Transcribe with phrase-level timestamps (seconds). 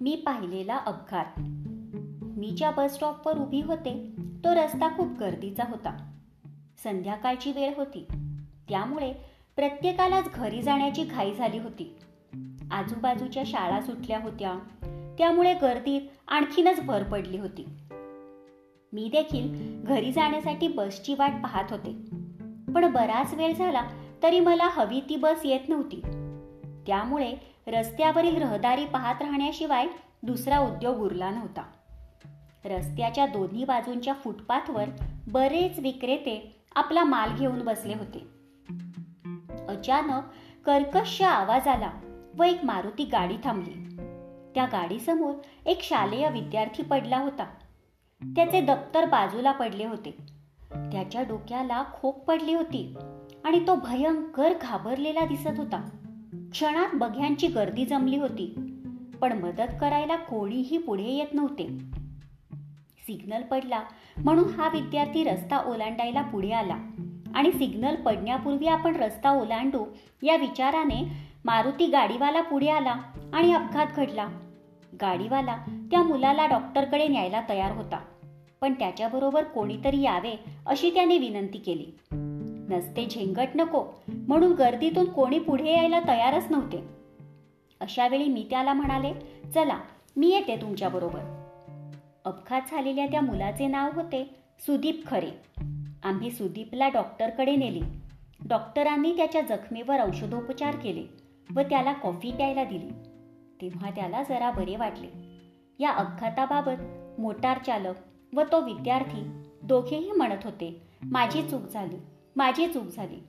[0.00, 1.40] मी पाहिलेला अपघात.
[2.22, 4.10] मी ज्या बस स्टॉपवर उभी होते
[4.44, 6.12] तो रस्ता खूप गर्दीचा होता.
[6.84, 8.06] संध्याकाळची वेळ होती.
[8.68, 9.12] त्यामुळे
[9.56, 11.96] प्रत्येकालाच घरी जाण्याची घाई झाली होती.
[12.70, 14.54] आजूबाजूच्या शाळा सुटल्या होत्या.
[15.18, 17.66] त्यामुळे गर्दीत आणखीनच भर पडली होती.
[18.92, 21.92] मी देखील घरी जाण्यासाठी बसची वाट पाहत होते.
[22.72, 23.88] पण बराच वेळ झाला
[24.22, 26.19] तरी मला हवी ती बस येत नव्हती.
[26.86, 27.34] त्यामुळे
[27.66, 29.86] रस्त्यावरील रहदारी पाहत राहण्याशिवाय
[30.22, 31.62] दुसरा उद्योग उरला नव्हता.
[32.64, 34.84] रस्त्याच्या दोन्ही बाजूंच्या फुटपाथवर
[35.28, 38.26] बरेच विक्रेते आपला माल घेऊन बसले होते.
[39.68, 40.22] अचानक
[40.66, 41.90] कर्कश आवाज आला
[42.38, 43.96] व एक मारुती गाडी थांबली.
[44.54, 45.34] त्या गाडीसमोर
[45.66, 47.44] एक शालेय विद्यार्थी पडला होता.
[48.22, 50.16] त्याचे दप्तर बाजूला पडले होते.
[50.72, 52.96] त्याच्या डोक्याला खोक पडली होती
[53.44, 55.90] आणि तो भयंकर घाबरलेला दिसत होता.
[56.34, 58.54] क्षणात बघ्यांची गर्दी जमली होती
[59.20, 61.66] पण मदत करायला कोणीही पुढे येत नव्हते.
[63.00, 63.82] सिग्नल पडला
[64.16, 66.76] म्हणून हा विद्यार्थी रस्ता ओलांडायला पुढे आला
[67.34, 69.84] आणि सिग्नल पडण्यापूर्वी आपण रस्ता ओलांडू
[70.22, 71.02] या विचाराने
[71.44, 72.94] मारुती गाडीवाला पुढे आला
[73.32, 74.28] आणि अपघात घडला.
[75.00, 75.56] गाडीवाला
[75.90, 78.00] त्या मुलाला डॉक्टरकडे न्यायला तयार होता
[78.60, 81.86] पण त्याच्याबरोबर कोणीतरी यावे अशी त्याने विनंती केली.
[82.70, 83.84] नसते झेंगट नको.
[84.08, 87.00] म्हणून गर्दीतून कोणी पुढे यायला तयारच नव्हते.
[87.80, 89.12] अशा वेळी मी त्याला म्हणाले
[89.54, 89.80] चला
[90.16, 91.20] मी येते तुमच्याबरोबर
[92.24, 95.30] अपघात झालेल्या त्या मुलाचे नाव होते सुदीप खरे.
[96.02, 97.80] आम्ही सुदीपला डॉक्टरकडे नेले.
[98.48, 101.02] डॉक्टरांनी त्याच्या जखमेवर औषधोपचार केले
[101.56, 102.88] व त्याला कॉफी प्यायला दिली.
[103.60, 105.06] तेव्हा त्याला जरा बरे वाटले.
[105.78, 106.80] या अपघाताबाबत
[107.20, 107.94] मोटार चालक
[108.34, 111.96] व तो विद्यार्थी दोघेही म्हणत होते माझी चूक झाली.
[112.36, 113.22] माझी चूक झाली.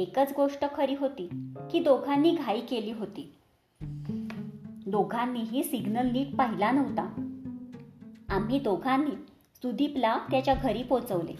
[0.00, 1.28] एकच गोष्ट खरी होती
[1.70, 3.34] की दोघांनी घाई केली होती.
[4.86, 7.02] दोघांनीही सिग्नल नीट पाहिला नव्हता.
[8.28, 9.10] आम्ही दोघांनी
[9.54, 11.32] सुदीपला त्याच्या घरी पोचवले.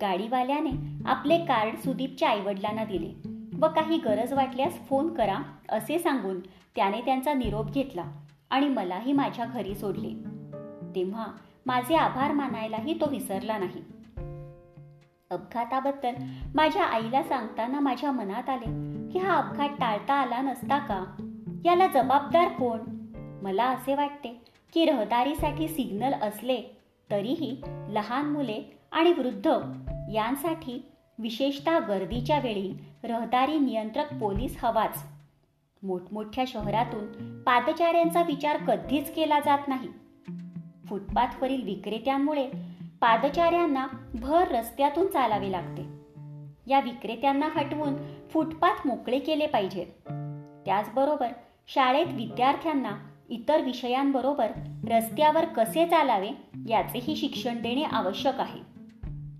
[0.00, 0.70] गाडीवाल्याने
[1.04, 3.28] आपले कार्ड सुदीपच्या आईवडिलांना दिले
[3.58, 5.38] व काही गरज वाटल्यास फोन करा
[5.68, 6.40] असे सांगून
[6.76, 8.04] त्याने त्यांचा निरोप घेतला
[8.50, 10.10] आणि मलाही माझ्या घरी सोडले.
[10.94, 11.26] तेव्हा
[11.66, 13.82] माझे आभार मानायलाही तो विसरला नाही.
[15.34, 16.14] अपघाताबद्दल
[16.54, 18.64] माझ्या आईला सांगताना माझ्या मनात आले
[19.12, 21.04] की हा अपघात टाळता आला नसता का?
[21.64, 22.78] याला जबाबदार कोण?
[23.42, 24.42] मला असे वाटते
[24.74, 26.76] की रहदारीसाठी सिग्नल असले
[27.10, 29.46] तरीही लहान मुले आणि वृद्ध
[30.12, 35.04] यांसाठी विशेषतः गर्दीच्या वेळी रहदारी नियंत्रक पोलीस हवाच.
[35.82, 39.88] मोठमोठ्या शहरातून पादचाऱ्यांचा विचार कधीच केला जात नाही.
[40.88, 42.50] फुटपाथवरील विक्रेत्यांमुळे
[43.04, 45.82] पादचाऱ्यांना भर रस्त्यातून चालावे लागते.
[46.66, 47.94] या विक्रेत्यांना हटवून
[48.30, 49.86] फुटपाथ मोकळे केले पाहिजेत
[50.66, 51.28] त्याचबरोबर
[51.68, 52.90] शाळेत विद्यार्थ्यांना
[53.28, 54.50] इतर विषयांबरोबर
[54.90, 56.30] रस्त्यावर कसे चालावे
[56.68, 58.60] याचेही शिक्षण देणे आवश्यक आहे.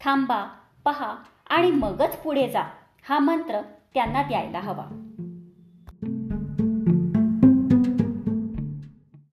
[0.00, 0.46] थांबा
[0.84, 1.14] पहा
[1.50, 2.62] आणि मगच पुढे जा
[3.08, 3.60] हा मंत्र
[3.94, 5.07] त्यांना द्यायला हवा.